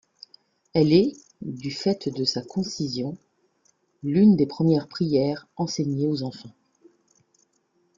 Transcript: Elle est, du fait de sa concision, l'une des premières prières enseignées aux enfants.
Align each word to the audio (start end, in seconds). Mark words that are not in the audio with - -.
Elle 0.73 0.93
est, 0.93 1.13
du 1.43 1.69
fait 1.69 2.09
de 2.09 2.23
sa 2.23 2.41
concision, 2.41 3.19
l'une 4.01 4.35
des 4.35 4.47
premières 4.47 4.87
prières 4.87 5.47
enseignées 5.57 6.07
aux 6.07 6.23
enfants. 6.23 6.55